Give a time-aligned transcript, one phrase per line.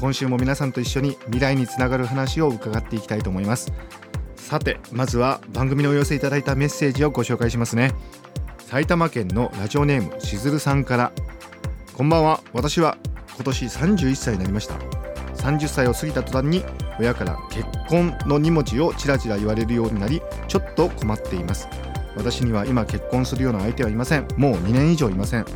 [0.00, 3.72] 今週も皆さんと一緒に未来につながる話を伺っていきたいと思います。
[4.36, 7.92] さてまずは番組のお寄せいただいたメッセージをご紹介しますね。
[8.58, 11.12] 埼玉県のラジオネームしずるさんから。
[11.94, 12.40] こんばんは。
[12.52, 12.96] 私は
[13.34, 14.74] 今年31歳になりました。
[15.42, 16.64] 30歳を過ぎた途端に
[17.00, 21.68] 親から結婚の2文字をちらちら言われるようになりちょっと困っています。
[22.16, 24.28] 私には今結婚するような相手はいません。
[24.36, 25.46] もう2年以上いません。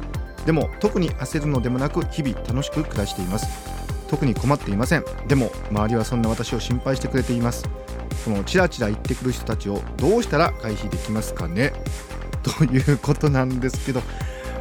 [0.46, 3.81] でも特に焦るのでもなく日々楽しく暮らしています。
[4.12, 5.04] 特に困っていません。
[5.26, 7.64] でも周りはそんな私を心配してくれています。
[8.24, 11.72] そのチラチラ言ってくる人たちをどうしたら回避できますかね？
[12.44, 14.02] ということなんですけど。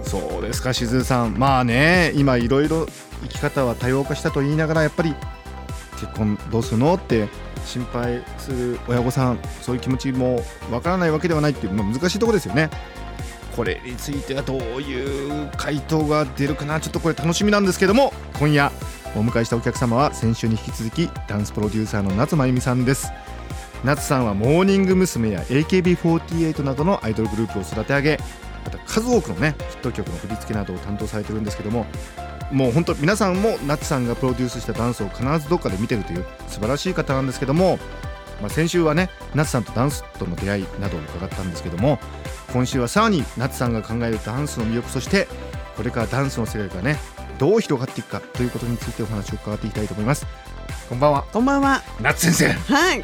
[0.04, 1.38] そうですかしずさん。
[1.38, 2.88] まあね今いろいろ
[3.24, 5.14] 生き方は多様化したと言いながらやっぱり
[6.00, 6.94] 結婚どうするの？
[6.96, 7.28] って
[7.66, 9.40] 心配する親御さん。
[9.62, 12.70] そういう気持ちもわからないわけではないっていうの難しいところですよね。
[13.54, 16.80] これについてはどういう回答が出るかな？
[16.80, 18.72] ちょっとこれ楽しみなんですけども今夜
[19.16, 23.12] お迎えしたお客様は先週に引き続きダンスプロデューサーの夏真由美さんです
[23.84, 25.32] 夏さんはモーニング娘。
[25.32, 28.20] や AKB48 などのアイドルグループを育て上げ
[28.64, 31.86] また数多くのねヒット曲の振り付けなどを担当されてるんですけども
[32.52, 37.80] もう本当皆さんも夏さんがプロデュースしたダンスを必ずどっかで見てるという素晴らしい方なんですけども、
[38.40, 42.00] まあ、先週はね夏さんとダンスとの出会いなどを伺ったんですけども
[42.54, 45.28] 今週はさらに夏さんが考えるダンスの魅力そして
[45.76, 46.98] これからダンスの世界がね
[47.42, 50.28] どう広がっていくかということについてお話を伺っていきたいと思います
[50.88, 51.82] こんばんはこんばんは。
[52.00, 53.02] 夏先生はい。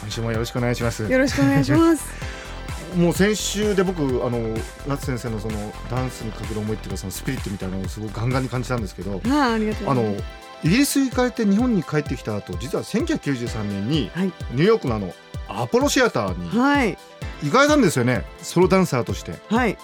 [0.00, 2.04] 今週もよろしくお願いしますよろしくお願いします。
[2.96, 4.56] もう先週で僕あの
[4.88, 10.24] 夏先生のそのダンスにかける思いっていうかそのスピリットみたいなのをすごくガンガンに感じたんですけどはい、ありがとうあのございます。
[10.64, 14.26] イギリスに行かれて日本に帰ってきた後実は1993年にはい。
[14.26, 15.14] ニューヨークのあの
[15.48, 16.98] アポロシアターにはい。
[17.44, 19.78] 行かれたんですよねソロダンサーとしてはい。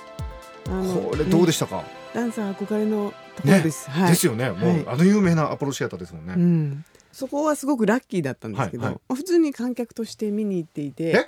[0.66, 3.90] あこれどうでししたか、ダンサー憧れのところです。
[3.90, 4.10] はい。
[4.10, 4.50] ですよね。
[4.50, 4.84] もう、はい。
[4.86, 6.84] あの有名なアポロシアターですもんね、うん。
[7.12, 8.92] そこはすごくラッキーだったんですけど、はい。
[8.92, 9.00] はい。
[9.08, 11.26] まあ普通に観客として見に行っていてえ、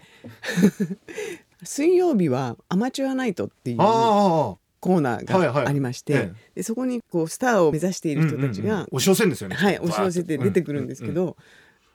[1.63, 8.79] 水曜日はアマチュアナイトっていうあコーナーはいはいがありまして、えでそこにこうスターを目指していある人たちが、うん。
[8.79, 9.57] うんうん押し寄せるんですよね。
[9.57, 11.37] はい、押し寄せて出てくるんですけど、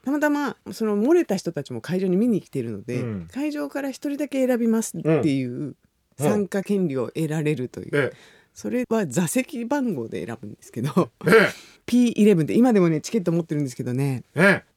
[0.04, 3.28] たまたまその漏れた人たちも会場に見に来ているので、うん。
[3.32, 5.76] 会場から一人だけ選びますっていう
[6.18, 8.14] 参加権利を得られるという、え
[8.54, 11.50] それは座席番号で選ぶんですけどええ。
[11.88, 14.72] P11 って今でもねチケット持ってるんですけどねええ。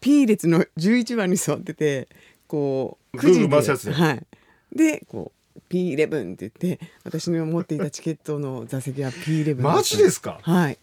[0.00, 2.08] P 列の11番に座ってて
[2.46, 3.92] こうぐるぐる回すやつで。
[3.92, 4.26] はい、
[4.74, 10.38] でこう P11 って言って私の持っていたチケットの座席は P11 だったマジですか？
[10.42, 10.78] はい。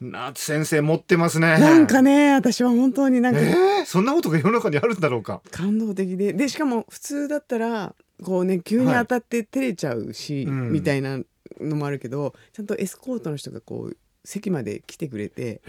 [0.00, 1.58] 夏先生持ってますね。
[1.58, 3.84] なんかね私は本当になんかええ。
[3.84, 5.42] そんなことが世の中にあるんだろうか。
[5.50, 6.32] 感動的で。
[6.32, 10.72] でしかも普通だったらこうね急に当たって照れちゃうし、うん。
[10.72, 11.20] みたいな
[11.62, 15.60] のもあるけどちゃんとエスコートの人がこう席まで来てくれて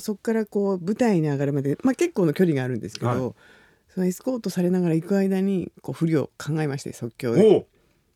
[0.00, 3.34] そこからこう舞台に上がるまで、まあ、結構の距離があるんですけど、はい。
[3.88, 7.66] そのエスコートされながら行く間にこう振りを考えまして即興で。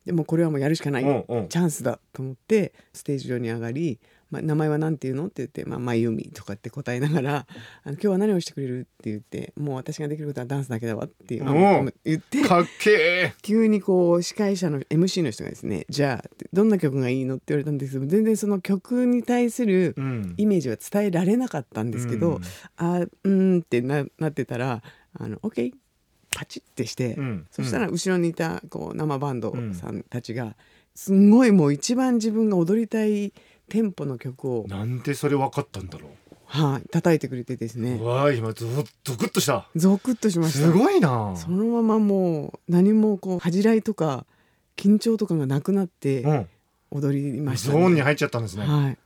[0.05, 7.47] でもこれはもうやるしかない、チャンスだと思ってステージ上に上がり「まあ、名前は何て言うの?」って言って「まあ、まゆみ」とかって答えながら
[7.85, 13.35] 「あの今日は何をしてくれる?」って言って「もう私ができることはダンスだけだわ」っていうお言ってかっけえ。
[13.43, 20.35] 急にこう司会者の MC の人がですね「じゃあどんな曲がいいの?」って言われたんですけど全然その曲に対するうん。
[20.37, 22.43] イメージは伝えられなかったんですけど、うん
[22.77, 24.83] あーうーんってななってたら
[25.15, 25.73] 「あの OK」
[26.33, 27.47] パチッてして、うん。
[27.51, 30.55] そしたら後ろにいたこう生バンドさんたちが
[30.95, 33.33] すんごいもう一番自分が踊りたい
[33.71, 36.11] テンポの曲を、なんでそれ分かったんだろ
[36.45, 37.93] はい、叩いてくれてですう、ね。
[37.93, 38.83] うわあ今ゾゾ
[39.17, 39.69] クッとした。
[39.77, 40.67] ゾクッとしました。
[40.67, 41.35] すごいな。
[41.37, 44.27] そのままもう何もこう恥じらいとか
[44.77, 46.49] 緊張とかがなくなってうん。
[46.91, 48.97] 踊りました、ゾーンに入っちゃったんですね、は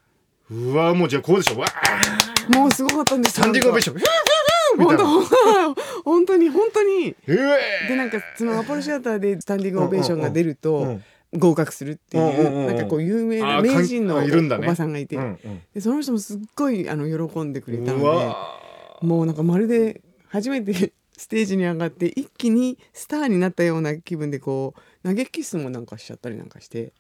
[0.51, 1.59] うわもうじゃあこうでしょう。
[1.61, 3.97] わあい、もうすごかったんですサンディングオベーション。
[4.77, 5.75] みたい本当な
[6.05, 6.49] 本当に。
[6.49, 7.15] 本当に。
[7.27, 11.05] でなんかそのアポロシアターでスタンディングオベーションが出るうとん
[11.37, 15.63] 合格するっていうなんかこう有名な名人のおばさんがいてうんうん。
[15.75, 26.93] でその人もすっごいあの喜んでくれたのでもうなんかまるで初めて ステージに上がって一気にスターになったような気分でこう投げキスもなんかしちゃったりなんかして。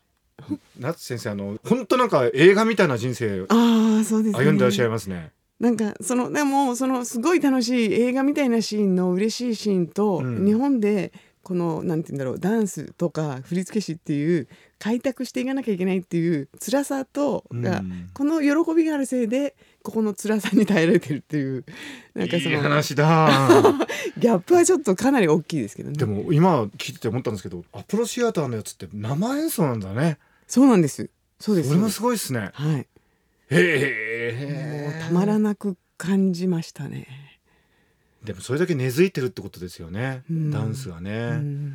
[0.80, 4.44] 夏先生あの本当なんか映画みたいな人生ああそうですね。
[4.44, 5.30] 歩んでらっしゃいますね。
[5.60, 10.44] なんかそのでもそのすごい楽しい映画みたいなシーンの嬉しいシーンと、うん。
[10.44, 11.12] 日本で
[11.44, 14.48] このなんて言うんだろうダンスとか振付師っていう
[14.78, 18.10] 開拓していかなきゃいけないっていう辛さとが、うん。
[18.12, 21.64] この喜びがあるせいでここの辛さに耐えられてるっていう
[22.14, 22.56] なんかその
[24.18, 25.96] ギャップはちょっとかなり大きいですけどね。
[25.96, 30.18] でも今聞いてて思ったんですけどアプロシアターのやつって生演奏なんだね。
[30.48, 31.10] そうなんです。
[31.38, 31.68] そうです。
[31.68, 32.50] それもすごいですね。
[32.54, 32.80] はい。
[32.80, 32.86] へ
[33.50, 37.06] えたまらなく感じましたね、
[38.24, 40.50] でもそれだけ根付いてるってことですよね、うん。
[40.50, 41.74] ダンスがね、うん。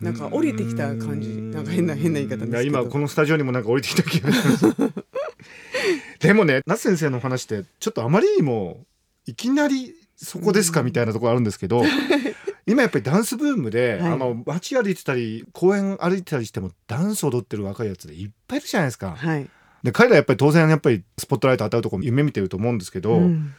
[0.00, 1.30] なんか降りてきた感じ。
[1.30, 4.66] なんか変な変な言い方です今このスタジオにもなんか降りてきた気がします。
[6.20, 8.84] でもね夏先生の話ってちょっとあまりにも
[9.26, 11.82] いきなりそこですかみたいなところあるんですけど、
[12.66, 14.12] 今やっぱりダンスブームで、はい。
[14.12, 19.14] あの街歩いてたり公園歩いてたりしてもダンス踊ってる若いやつでいっぱいいるじゃないですか。
[19.16, 19.48] はい、
[19.82, 23.54] で彼らやっぱり当然やっぱりスポットライト当たるとこ夢見てると思うんですけど、うん。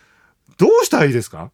[0.58, 1.51] どうしたらいいですか？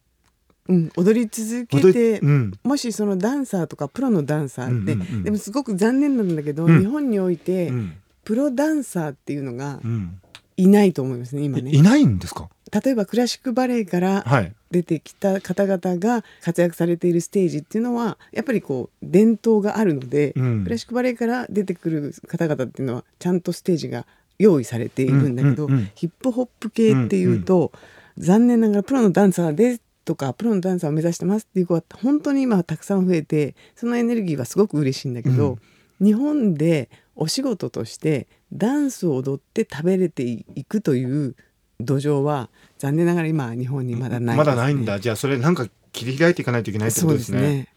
[0.68, 2.52] うん、踊り続け踊てりうん。
[2.62, 6.80] もしそのダンサーとかプロのダンサーって、うんうんうんでもすごく残念なんだけど、うん。
[6.80, 7.96] 日本において、うん。
[8.24, 10.20] プロダンサーっていうのがうん。
[10.56, 11.70] いないと思いますね今ね。
[11.70, 12.48] いいないんですか？
[12.84, 14.52] 例えばクラシックバレエからはい。
[14.70, 20.64] 出てきた方々が活躍されているステージっていうのはやっぱりこう伝統があるので、うん。
[20.64, 24.06] クラシックバレエから出てくる方々っていうのはちゃんとステージが
[24.38, 25.90] 用意されているんだけど、うんうんうん。
[25.94, 27.72] ヒップホップ系っていうと、
[28.18, 35.58] 残念ながらプロのダンサーですとかプロのダンサーを目指してますっていう子は本当に今たくさん増えてそのエネルギーはすごく嬉しいんだけど、
[36.00, 41.36] 日本でお仕事としてダンスを踊って食べれていくという
[41.80, 44.98] 土壌は残念ながら今は日本にまだないね、だないんだ。
[44.98, 47.40] じゃあそれなんか切り開いていかないといけないってことですね。
[47.40, 47.68] ね。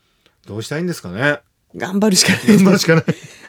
[0.47, 1.39] どうしたいんですかね？
[1.75, 3.05] 頑張るしかない頑張るしかない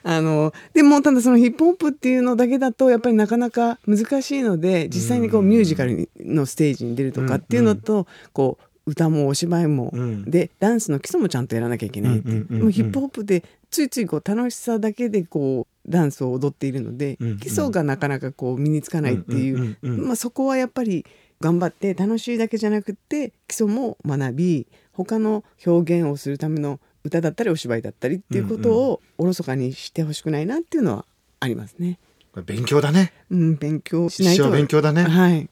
[0.09, 5.49] あのでもただそのヒップホップっていうのだけだとやっぱりなかなか難しいので実際にこううん。
[5.49, 10.25] ミュージカルのステージに出るとかっていうのとこう歌もお芝居も、うん。
[10.31, 21.05] でダンスの基礎もちゃんとやらなきゃいけないっていう,、ヒップホップでついついこう楽しさだけでこうダンスを踊っているので、基礎がなかなかこう身につかないっていう,、まあ、そこはやっぱり
[21.41, 31.05] 頑張って楽しいだけじゃなくって基礎も学び他の表現をするための歌だったりお芝居だったりっていうことをおろそかにしてほしくないなっていうのは
[31.41, 31.99] ありますね。
[32.45, 34.43] 勉強だねうん、勉強しないと。
[34.43, 35.49] 一生勉強だねはい。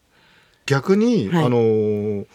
[0.66, 2.26] 逆に、はいあのー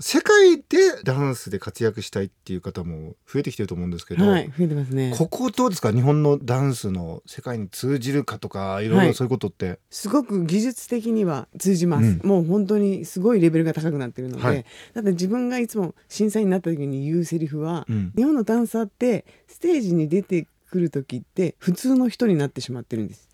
[0.00, 0.64] 世界で
[1.04, 5.14] ダンスで活躍したいっていう方も増えてきてると思うんですけど、はい、増えてますね。
[5.16, 5.92] ここどうですか？
[5.92, 8.88] 日本のダンスの世界に通じるかとかい。
[8.88, 12.28] ろいろそういうことって、すごく技術的には通じます、うん。
[12.28, 14.64] もう本当にすごいレベルが高くなってるので、はい。
[14.94, 18.12] だって自分がいつも審査員になった時に言うセリフは、うん。
[18.16, 23.28] 日本のダンサーってステージに出てくる時って普通の人になってしまってるんです。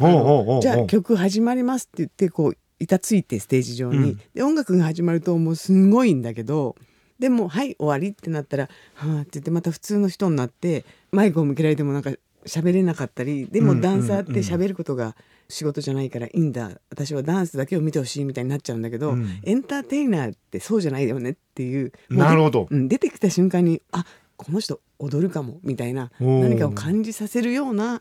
[0.00, 0.62] おうおうおうおう。
[0.62, 4.20] じゃあ曲始まりますって言ってこう板ついてステージ上に、うん。
[4.34, 6.76] で音楽が始まるともうすごいんだけど
[7.18, 12.12] でもはい終わりってなったらはあって言ってまた普通の人になってマイクを向けられてもなんか
[12.44, 15.14] 喋れなかったりでうんもダンサーって喋ることが
[15.48, 16.70] 仕事じゃないからいいんだ。
[16.90, 19.40] 私はダンスだけを見てほしいみたいになっちゃうんだけど、うん。
[19.44, 22.68] エンターテイナーってそうじゃないよねっていうなるほど。
[22.70, 24.04] うん、出てきた瞬間にあ
[24.36, 28.00] この人踊るかもみたいな何かを感じさせるような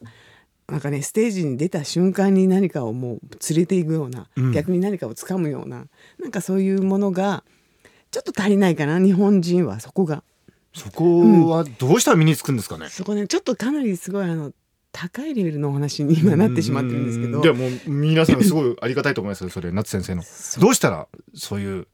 [0.71, 3.19] なんかねステージに出た瞬間に何かをもう
[3.50, 4.51] 連れていくような、うん。
[4.53, 5.85] 逆に何かをつかむような
[6.19, 7.43] なんかそういうものが
[8.10, 10.24] ちょっと足りないかな日本人はそこが。
[10.74, 14.53] そこはどうしたら身につくんですかね、そこねちょっとかなりすごいあの
[14.93, 17.39] 高いレベルのお話に今なってしまってるんですけど。
[17.41, 20.24] うでも皆さんすごいありがたいと思いますよそれ夏先生の。
[20.60, 21.88] どうしたらそういう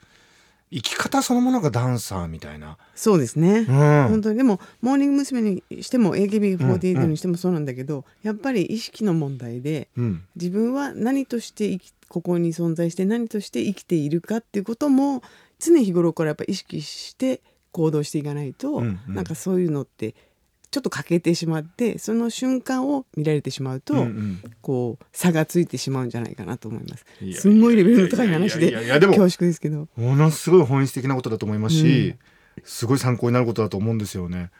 [0.69, 3.65] 生き方そのものがダンサーみたいな、そうですね、うん。
[4.09, 4.37] 本当に。
[4.37, 5.37] でもモーニング娘。
[5.41, 10.23] にしても AKB48 にしてもそうなんだけど、やっぱり意識の問題でうん。
[10.35, 15.21] 自分は何として生きここに存在して何として生きているかっていうことも
[15.59, 19.15] 常日頃からやっぱ意識して行動していかないと、うんうん。
[19.15, 20.15] なんかそういうのって
[20.77, 24.41] ちょっと欠けてしまってその瞬間を見られてしまうと、うんうん。
[24.61, 27.05] こう差がついてしまうんじゃないかなと思います。
[27.33, 29.87] すんごいレベルの高い話で恐縮ですけど。
[29.95, 32.15] ものすごい本質的なことだと思いますし、
[32.63, 34.51] すごい参考になることだと思うんですよね。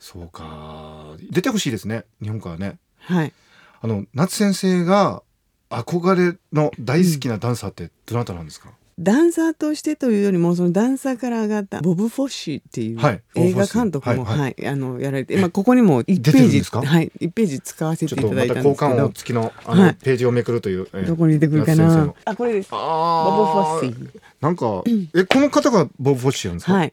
[0.00, 1.14] そうか。
[1.30, 2.04] 出てほしいですね。
[2.20, 2.78] 日本からね。
[2.98, 3.32] はい。
[3.80, 5.22] あの夏先生が
[5.70, 13.22] 憧れの大好きなダンサーってどなたなんですか、ダンサーとしてというよりもそのダンサーから上がったボブ・フォッシーっていうはい。
[13.36, 18.90] 映画監督も、はいあのやられて、まあ、ここにも1ページはい、1ページ使わせていただいたたんですけど。
[18.90, 19.94] 交換音付きのあの、はい。
[19.94, 22.14] ページをめくるという、えーどこに出てくるかな？
[22.24, 22.70] あこれです。
[22.70, 24.20] ボブ・フォッシー。
[24.40, 24.82] なんか
[25.14, 26.92] えこの方がボブ・フォッシーなんですか、はい。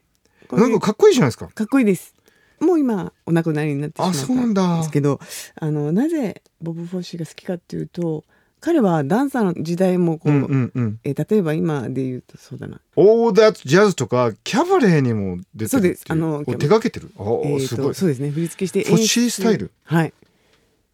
[0.52, 1.48] なんかかっこいいじゃないですか。
[1.48, 2.14] かっこいいです。
[2.60, 5.20] もう今お亡くなりになってしまあそうなんだったんですけど
[5.56, 8.24] あのなぜボブ・フォッシーが好きかっていうと
[8.60, 11.00] 彼はダンサーの時代もこう、うんうんうん。
[11.04, 16.04] えー例えば今で言うとそうだな「オーダージャズ」とかキャバレーにも出てるそうです。
[16.08, 17.10] あのお手掛けてる？
[17.16, 17.86] あー、えーすごい。
[17.88, 18.30] とそうですね。
[18.30, 19.70] 振り付けしてフォッシースタイル？
[19.84, 20.12] はい。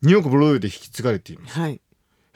[0.02, 1.58] ニューヨークブロードウェイで引き継がれています。
[1.58, 1.72] はい。
[1.74, 1.80] へ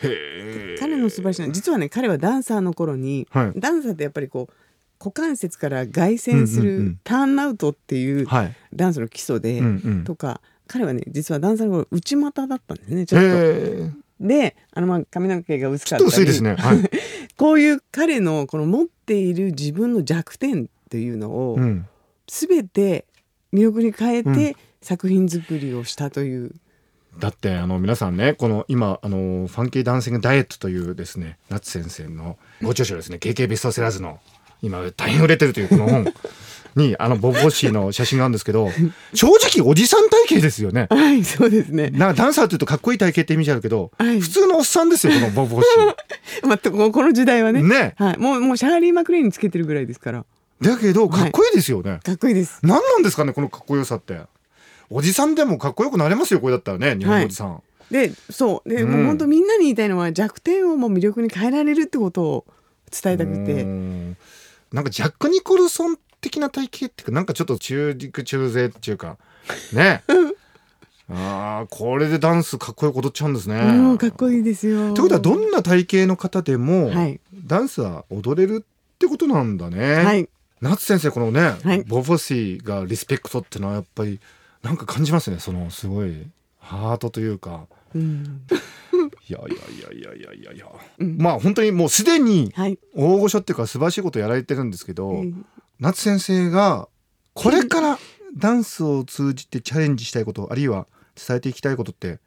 [0.02, 3.60] え彼の素晴らしいのは実はね彼はダンサーの頃に、はい。
[3.60, 4.54] ダンサーってやっぱりこう
[5.00, 6.88] 股関節から外旋すうんうんうん。
[6.92, 8.54] るターンアウトっていうはい。
[8.74, 10.04] ダンスの基礎で、うんうん。
[10.04, 14.05] とか彼はね実はダンサーの頃内股だったんですねちょっと。
[14.20, 16.08] であのまあ髪の毛が薄かったり。
[16.08, 16.54] 薄いですね。
[16.56, 16.90] はい、
[17.36, 21.86] こういう彼のこの持っている自分の弱点っていうのをうん、
[22.26, 23.06] 全て
[23.52, 24.34] 魅力に変えうん。
[24.34, 24.56] て
[24.86, 26.52] 作品作りをしたという、
[27.18, 33.16] だってあの皆さんねこの今あのファンキーダンシングダイエットというですね夏先生のご著書ですね。
[33.16, 34.20] KK ベストセラーズの
[34.62, 36.04] 今大変売れてるというこの本
[36.76, 38.70] にあのボブ・フォッシーの写真があるんですけど
[39.14, 40.86] 正直おじさん体型ですよね。
[40.90, 41.90] はいそうですね。
[41.90, 44.20] なんかダンサーっていうとかっこいい体型ってイメージあるけど、はい。
[44.20, 47.60] 普通のおっさんですよこのボブ・フォッシーまあ、ここの時代はね。
[47.60, 47.66] ー。
[47.66, 47.94] ね。
[47.96, 50.24] はい、もうもうシャーリー・マクレインにつけてるぐらいですから。
[50.60, 52.00] だけどかっこいいですよね。
[52.02, 52.58] かっこいいです。
[52.62, 54.20] 何なんですかねこのかっこよさって。
[54.88, 57.62] おじさんでもかっこよくなれますよこれだったらね日本のおじさん。
[57.90, 58.68] でそう。
[58.68, 58.90] で、うん。
[58.90, 62.44] もう本当みんなに言いたいのは弱点をもう魅力に変えられるってことを
[62.90, 64.16] 伝えたくうてん。
[64.72, 69.16] なんかジャック・ニコルソン的な体型っていうかなんかちょっと中陸中背っていうか
[69.72, 70.02] ね。
[71.08, 73.62] あーこれでダンスかっこよく踊っちゃうんですね。
[73.62, 74.92] もうかっこいいですよ。
[74.92, 77.20] ということはどんな体型の方でも、はい。
[77.32, 79.94] ダンスは踊れるってことなんだね。
[79.94, 80.28] はい。
[80.60, 81.84] 夏先生このね、はい。
[81.84, 84.18] ボブ・シーがリスペクトっていうのはやっぱり
[84.64, 85.38] なんか感じますね。
[85.38, 86.26] そのすごい
[86.58, 87.66] ハートというか。
[87.94, 88.42] うん。
[89.28, 90.66] いやいやいやいやいやいや。
[90.98, 91.18] うん。
[91.18, 95.46] まあ本当にもうすでにはい、大御所っていうか素晴らしいことやられてるんですけど、うん
[95.80, 96.88] 夏先生が
[97.34, 97.98] これから
[98.36, 102.18] ダンスを通じてチャレンジしたいことあるいは伝えていきたいことって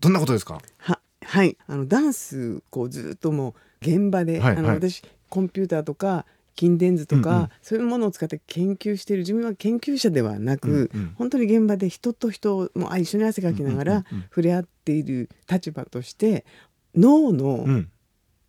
[0.00, 0.60] どんなことですか？
[0.78, 1.56] ははい。
[1.66, 4.64] あのダンスこうずっともう現場で、あのはい。
[4.64, 6.26] はい私コンピューターとか
[6.58, 7.48] 筋電図とか、うんうん。
[7.62, 11.14] そういうものを使って研究している自分は研究者ではなく、うんうん。
[11.16, 16.44] 本当に現場で人と人もあ一緒に汗かきながらうんうんうん触れ合っている立場として
[16.94, 17.90] 脳のうん。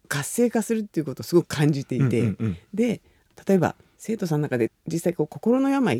[0.08, 2.58] 活性化するっていうことをすごく感じていて、うんうん。
[2.74, 3.01] で
[3.48, 6.00] 例えば生徒さんの中で実際こう心の病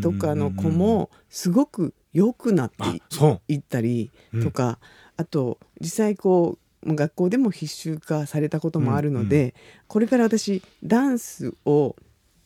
[0.00, 3.00] とかの子もすごく良くなって
[3.46, 4.10] いったり
[4.42, 4.80] とか、
[5.16, 9.54] あと実際こうもう学校でも必修化されたこともあるので、
[9.86, 11.94] これから私ダンスを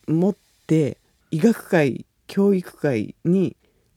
[0.07, 0.37] 持っ
[0.67, 0.99] て
[1.31, 3.57] 医学界教育界に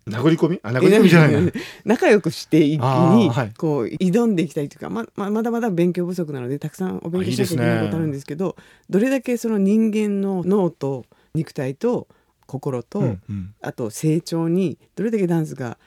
[0.09, 0.59] 殴り込み？
[0.63, 1.51] あ殴り込みじゃないな。
[1.85, 8.55] 仲良くしていくあにこう挑んでいきたいというかまままだまだ勉強不足なのでたくさんお勉強しなきゃいけないことあるんですけど
[8.89, 12.07] どれだけその人間の脳と肉体と
[12.45, 13.53] 心と、うんうん。
[13.61, 15.77] あと成長にどれだけダンスが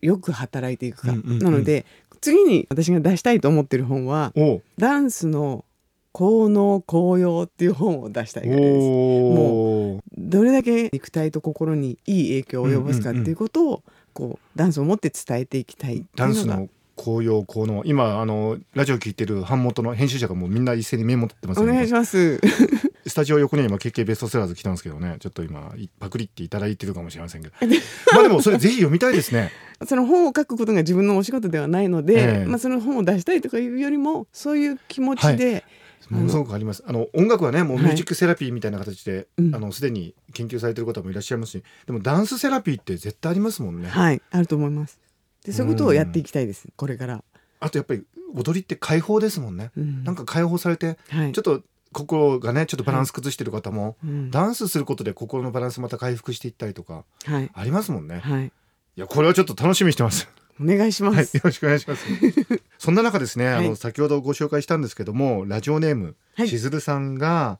[0.00, 1.86] よく働いていくか、なので
[2.20, 5.64] 次に私が出したいと思ってる本はおう「ダンスの
[6.12, 8.74] 効能効用」っていう本を出したいぐらいです。
[8.86, 10.00] おー。
[10.16, 21.66] どれだけ肉体と心にいい影響を及ぼすかっていうことを、こうダンスを持って伝えていきたいダンスの効用効能今あのラジオ聞いてる版元の編集者がもうみんな一斉にメモってますよ。
[21.66, 22.40] ねお願いします。
[23.06, 25.16] スタジオ横には今 KK ベストセラーズ来たんですけどね。
[25.20, 27.54] ちょっと今パクリっていただいてるかもしれませんけど。
[28.12, 29.52] まあでもそれぜひ読みたいですね。
[29.86, 32.44] その本を書くことが自分のお仕事ではないので、ええ。
[32.46, 35.62] まあ、その本を出したいとかいうよりもそういう気持ちで、
[36.10, 36.28] もの。
[36.28, 36.82] すごくあります。
[36.86, 37.84] あの音楽はねもうはい。
[37.84, 39.54] ミュージックセラピーみたいな形で、うん。
[39.54, 44.98] あのすでに研究されてる方もいらっしゃいますしでもダンスセラピーって絶対ありますもんね、はい、あると思います。
[45.44, 47.24] でそういうことをやっていきたいです、これから。
[47.60, 50.04] あとやっぱり踊りって解放ですもんね、うん。
[50.04, 51.62] なんか解放されてはい、ちょっと
[51.92, 54.30] 心がねちょっとバランス崩してる方も、うん。
[54.30, 58.50] ダンスすることで心のバランスまた回復していったりとかはい、ありますもんね、はい、い
[58.96, 60.28] やこれはちょっと楽しみにしてます
[60.60, 61.34] お願いしまはい、す。
[61.36, 62.04] よろしくお願いします。
[62.78, 67.58] そんな中ですね、あはいの先ほどご紹介したんですけども、ラジオネーム、はいしずるさんが、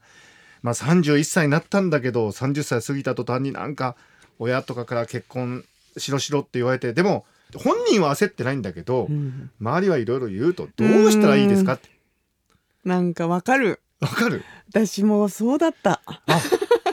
[0.63, 3.97] まあ31歳になったんだけど、30歳過ぎた途端になんか
[4.39, 5.65] 親とかから結婚
[5.97, 7.25] しろしろって言われて、でも
[7.55, 11.89] 本人は焦ってないんだけど、うん周りはいろいろ言うとどうしたらいいですかって
[12.85, 13.81] なんかわかる。
[14.01, 14.43] わかる？
[14.71, 16.01] 私もそうだった。
[16.07, 16.41] あ、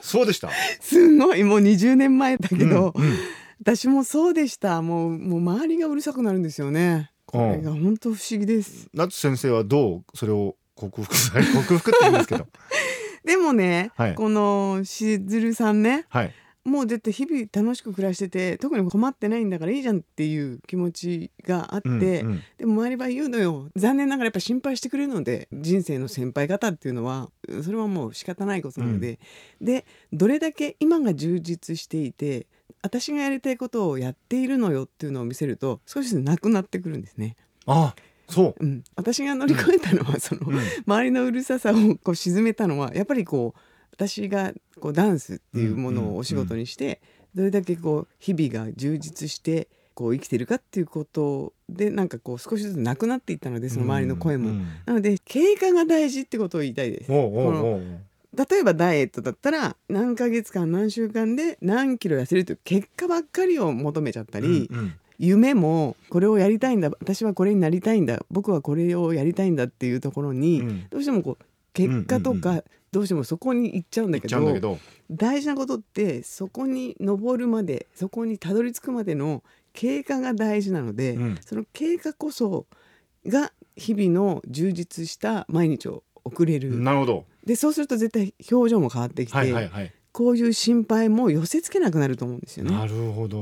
[0.01, 0.49] そうでした。
[0.81, 3.17] すごいもう20年前だけど、うんうん
[3.65, 4.83] 私もそうでした。
[4.83, 7.09] もうもう周りがうるさくなるんですよね。
[7.25, 8.87] これが本当不思議です。
[8.93, 12.47] 夏先生はどうそれを克服され 克服って言うんですけど、
[13.25, 16.33] でもね、はいこのしずるさんね、はい。
[16.63, 27.31] もうだって日々楽しく暮らしてて特に困ってないんだからいいじゃんっていう気持ちがあって、うんうんでも周りは言うのよ残念ながらやっぱ心配してくれるので人生の先輩方っていうのは
[27.63, 29.19] それはもう仕方ないことなので、
[29.59, 32.45] でどれだけ今が充実していて
[32.85, 37.35] 私がやりたいことをやっているのよっていうのを見せると少しずつなくなってくるんですね。
[37.65, 37.95] あ、
[38.29, 38.63] そう。
[38.63, 40.59] うん、私が乗り越えたのは、そのうん。
[40.85, 41.73] 周りのうるささを
[42.03, 43.59] こう沈めたのはやっぱりこう
[43.91, 47.01] 私がこうダンスっていうものをお仕事にして、
[47.33, 54.49] どれだけこう日々が充実してこう生きてるかっていうことでなんかこう少しずつなくなっていったのでその周りの声も。
[54.49, 54.67] うん。
[54.85, 57.11] なので経過が大事ってことを言いたいです。
[57.11, 57.81] おうおうおう
[58.35, 64.93] 例えばダイエットだったら何ヶ月間何週間で何キロ痩せるという結果ばっかりを求めちゃったり、うんうん。
[65.17, 70.89] 夢もこれをやりたいんだ私はこれになりたいんだ僕はこれをやりたいんだっていうところに、うん。
[70.89, 74.77] どうしてもこう結果とかどうしてもそこに行っちゃうんだ言っけどちゃうんだけど。
[75.11, 81.37] 大事なことってそこに登るまでそこにたどり着くまでの経過が大事なので、うん。
[81.45, 82.65] その経過こそ
[83.27, 89.93] が日々の充実した毎日を送れる、なるほどでそうすると絶対表情も変わってきて、はいはいはい。
[90.11, 92.71] こういう心配も寄せつけなくなると思うんですよね。
[92.71, 93.37] なるほど。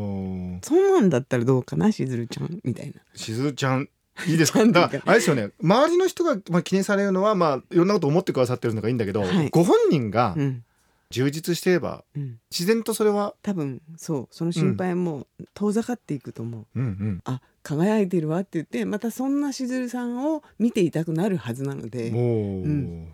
[0.64, 2.94] そんなんだったらどうかなしずるちゃんみたいな。
[3.14, 3.90] しずるちゃん
[4.28, 4.66] いいですか？
[4.66, 5.52] だあれですよね。
[5.62, 9.50] 周りの人がまあ気にされるのはまあいろんなこと思ってくださってるのがいいんだけど、はい。
[9.52, 10.64] ご本人がうん。
[11.12, 17.22] 充実していればうん、自然とそれは多分そうその心配も遠ざかっていくと思う、うんうん。
[17.26, 22.10] あ輝いてるわって言ってまたそんなしずるさんを見ていたくなるはずなので。
[22.10, 22.24] もう、
[22.64, 23.08] うん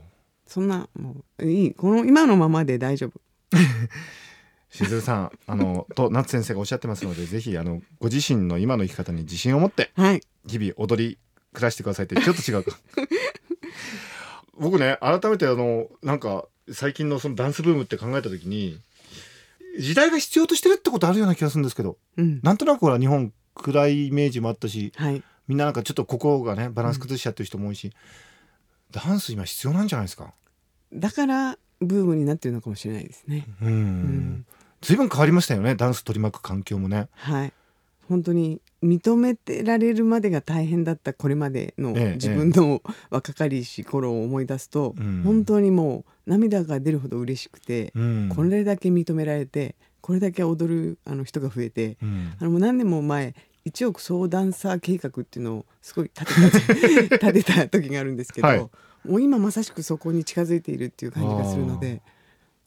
[0.49, 3.19] そんなもういいこの今のままで大丈夫。
[4.71, 10.21] しずるさんあのと夏先生がおっしゃってますのでぜひあのご自身の今の生き方に自信を持ってはい。
[10.47, 11.17] 日々踊り
[11.53, 12.77] 暮らしてくださいってちょっと違うか。
[14.57, 18.79] 僕ね改めてあのなんか最近のそのダンスブームって考えた時に
[19.79, 22.39] 時代が必要としてるってことあるような気がするんですけどうん。
[22.43, 25.23] なんとなくほら日本暗いイメージもあったしはい。
[25.47, 27.91] みんななんかちょっと心がねバランス崩しちゃってる人も多いし、
[28.91, 30.31] ダンス今必要なんじゃないですか？
[30.93, 33.45] だからブームになってるのかもしれないですね。
[33.61, 33.71] うん。
[33.71, 34.45] ん
[34.81, 37.07] 随分変わりましたよねダンス取り巻く環境もね。
[37.13, 37.53] はい。
[38.07, 42.81] 本当に認めてられるまでが大変だったこれまでのええ自分の
[43.11, 45.21] 若かりし頃を思い出すと、うん。
[45.23, 48.31] 本当にもう涙が出るほど嬉しくて、うん。
[48.35, 52.33] これだけ認められてこれだけ踊るあの人が増えて、うん。
[52.39, 58.59] あのもう何年も前一億総ダンサー計画っていうのをすごい立てた立てた時があるんですけど、はい。
[58.59, 58.69] も
[59.05, 62.01] う今まさしくそこに近づいているっていう感じがするのあで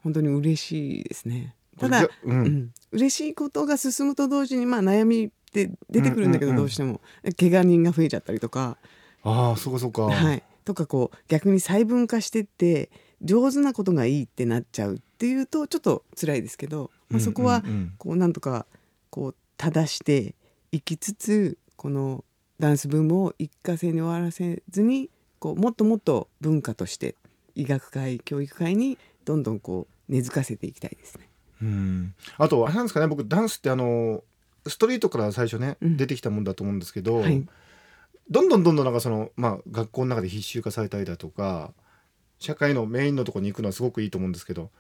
[0.02, 1.54] 本当に嬉しいですね。
[1.78, 2.40] ただうん。
[2.40, 7.00] うん、嬉しいことが進むと同時にまあ悩みって出てくるんだけどどうしても。
[7.38, 8.76] 怪我人が増えちゃったりとか、
[9.22, 12.90] ああそうかそうか、はい、とかこう逆に細分化してって
[13.22, 17.62] 上手なことがいいってなっちゃうっていうとちょっと辛いですけど、まあ、そこは
[17.98, 18.66] こうなんとか
[19.10, 20.34] こう正して
[20.72, 22.24] いきつつこの
[22.58, 27.14] ダンスブームを一過性に終わらせずにこうもっともっと文化として
[27.54, 31.28] 医学会教育会にどんどんこう根付かせていきたいですね。
[31.60, 32.14] うん。
[32.38, 34.24] あとあれなんですかね僕ダンスってあの
[34.66, 35.96] ストリートから最初ね、うん。
[35.96, 37.46] 出てきたもんだと思うんですけど、はい。
[38.30, 41.72] どんどんどんどんなんかその、まあ、学校の中で必修化されたりだとか
[42.38, 44.70] 社会のメインのところに行くのはすごくいいと思うんですけど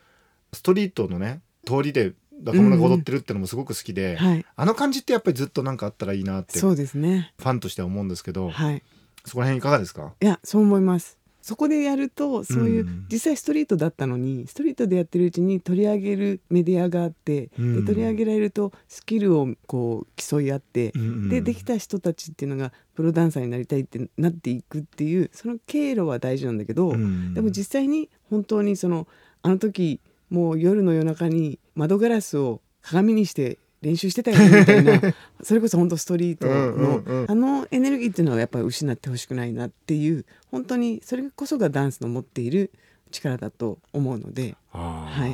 [0.52, 2.12] ストリートのね通りで
[2.44, 4.46] 若者が踊ってるってのもすごく好きで、はい。
[4.56, 7.32] あの感じってやっぱりずっとなんかあったらいいなってフそうですね。
[7.38, 8.82] ァンとしては思うんですけど、はい。
[9.24, 10.12] そこら辺いかがですか？
[10.20, 11.18] いやそう思います。
[11.40, 13.06] そこでやるとそういう、うん。
[13.10, 17.80] 実際ストリートだったのにストリートでやってるうちに取り上げるメディアがあって、うん。
[17.80, 26.58] で取り上げられるとスキルをこう競い合って、うんうんでできた人たちっていうのがプロダンサーになりたいってなっていくっていうその経路は大事なん。
[26.58, 29.08] だけど、うんでも実際に本当にその
[29.42, 30.00] あの時
[30.32, 35.00] もう夜の夜中に窓ガラスを鏡にして練習してたよねみたいな。
[35.42, 42.72] それこそ本当ストリートの、あのエネルギーっていうのはやっぱり失ってほしくないなっていう本当にそれこそがダンスの持っている
[43.10, 44.56] 力だと思うので。
[44.70, 45.32] はい。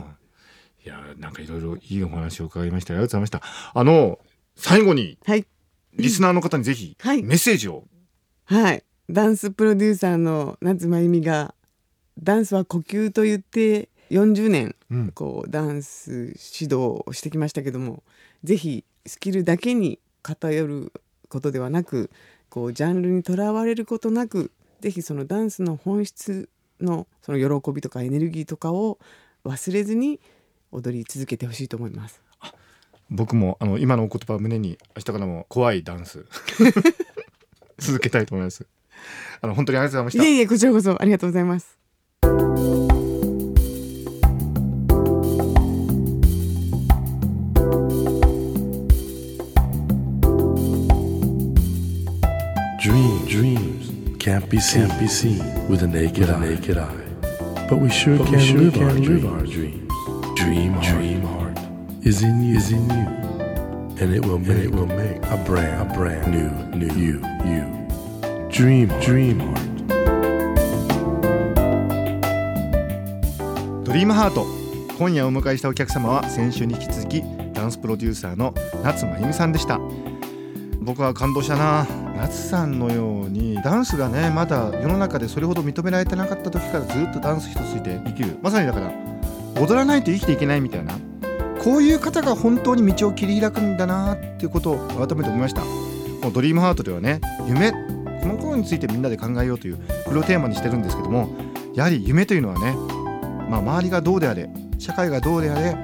[0.84, 3.42] いやなんかいろいろいいお話を伺いましたありがとうございました
[3.74, 4.18] あの
[4.56, 5.46] 最後にはい。
[5.94, 7.22] リスナーの方にぜひはい。
[7.22, 7.84] メッセージを、
[8.46, 8.82] はい。
[9.08, 11.54] ダンスプロデューサーの夏真由美が
[12.20, 18.02] ダンスは呼吸と言って40年うんこうダンス指導をしてきましたけども
[18.44, 20.92] ぜひスキルだけに偏る
[21.28, 22.10] ことではなく
[22.48, 26.48] こうジャンルにとらわれることなくぜひそのダンスの本質
[26.80, 28.98] のその喜びとかエネルギーとかを
[29.44, 30.20] 忘れずに
[30.72, 32.22] 踊り続けてほしいと思います。
[33.10, 36.26] 僕もあの今のお言葉を胸に明日からも怖いダンス
[37.78, 38.66] 続けたいと思います
[39.40, 41.78] あの本当にありがとうございましたいえいえこちらこそありがとうございます。
[54.28, 56.38] Can't be seen, can't be seen with a naked, eye.
[56.38, 57.04] naked eye.
[57.66, 59.90] But we sure can, sure live, our live our dreams.
[60.36, 61.58] Dream, heart, dream heart
[62.02, 63.06] is in you, is in you,
[64.00, 67.14] and it will make, it will make a brand, a brand new, new you,
[67.48, 67.64] you.
[68.50, 69.68] Dream Dream Heart
[73.84, 74.44] ドリームハート
[74.98, 77.22] 今夜お迎えしたお客様は先週に引き続き
[77.54, 79.80] ダンスプロデューサーの夏真由美さんでした
[80.80, 88.38] 僕は感動したな夏さんのようにダンスがねまだ世の中でそれほど認められてなかった時からずっとダンス一つで生きる。
[88.42, 88.92] まさにだから
[89.60, 90.98] 踊らないと生きていけないみたいな。
[91.62, 95.62] こういう方が本当に道を切り開くんだなっていうことを改めて思いました。
[95.62, 95.66] こ
[96.24, 97.76] のドリームハートではね夢こ
[98.26, 101.28] の頃についてみんなで考えようというこれをテーマにしてるんですけども
[101.74, 102.74] やはり夢というのはね
[103.48, 105.74] まあ、周りがどうであれ社会がどうであれ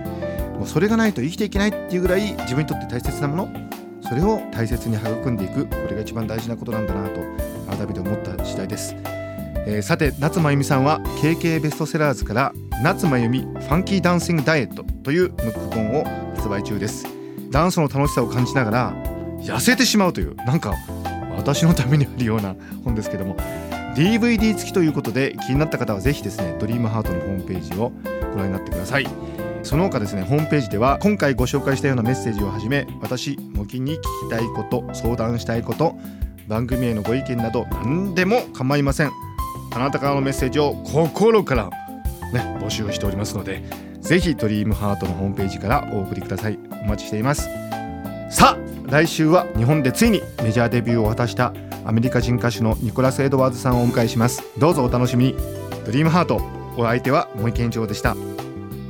[0.59, 3.64] もうそれがないと生きていけないっていうぐらい自分にとって大切なもの。
[4.09, 7.21] それを大切に育んでいくこれが一番大事なことなんだなと
[7.69, 8.95] 改めて思った次第です、
[9.67, 16.05] えーさて夏まゆみさんは KK ベストセラーズから夏まゆみファンキーダンシングダイエットというムック本を
[16.37, 17.07] 発売中です。
[17.51, 18.95] ダンスの楽しさを感じながら
[19.39, 20.75] 痩せてしまうというなんか
[21.37, 23.37] 私のためにあるような本ですけども。
[23.95, 27.93] DVD 付きということで気になった方はぜひですねドリームハートのホームページを
[28.33, 29.07] ご覧になってください。
[29.65, 35.97] その他ですねホームページでは今回ご紹介したようなメッセージをはじめ私モキに聞きたいこと相談したいこと
[36.47, 39.11] 番組へのご意見など何でも構いません。
[39.75, 41.71] あなたからのメッセージを心から
[42.33, 43.65] ね募集しておりますので
[44.01, 46.59] ぜひドリームハートのホームページからお送りください。
[46.83, 47.49] お待ちしています。
[48.31, 51.55] さあ来週は日本でついにメジャーデビューを果たした
[51.87, 54.45] アメリカ人歌手のニコラス・エドワーズさんをお迎えします。
[54.59, 55.37] どうぞお楽しみに。
[55.87, 56.41] ドリームハート
[56.77, 58.15] お相手は森健一郎でした。